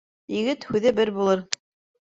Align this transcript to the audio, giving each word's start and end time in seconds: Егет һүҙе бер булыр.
Егет 0.35 0.65
һүҙе 0.71 0.95
бер 1.01 1.15
булыр. 1.19 1.47